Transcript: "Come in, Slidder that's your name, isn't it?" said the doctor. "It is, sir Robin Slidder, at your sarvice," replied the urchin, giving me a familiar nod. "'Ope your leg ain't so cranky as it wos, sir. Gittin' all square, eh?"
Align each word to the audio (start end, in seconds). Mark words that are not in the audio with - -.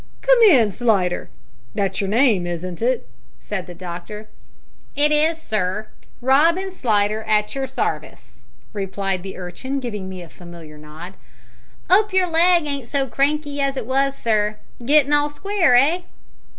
"Come 0.23 0.41
in, 0.41 0.71
Slidder 0.71 1.29
that's 1.75 2.01
your 2.01 2.09
name, 2.09 2.47
isn't 2.47 2.81
it?" 2.81 3.07
said 3.37 3.67
the 3.67 3.75
doctor. 3.75 4.29
"It 4.95 5.11
is, 5.11 5.39
sir 5.39 5.89
Robin 6.21 6.71
Slidder, 6.71 7.21
at 7.25 7.53
your 7.53 7.67
sarvice," 7.67 8.41
replied 8.73 9.21
the 9.21 9.37
urchin, 9.37 9.79
giving 9.79 10.09
me 10.09 10.23
a 10.23 10.27
familiar 10.29 10.79
nod. 10.79 11.13
"'Ope 11.87 12.13
your 12.13 12.27
leg 12.31 12.65
ain't 12.65 12.87
so 12.87 13.05
cranky 13.05 13.61
as 13.61 13.77
it 13.77 13.85
wos, 13.85 14.17
sir. 14.17 14.57
Gittin' 14.83 15.13
all 15.13 15.29
square, 15.29 15.75
eh?" 15.75 15.99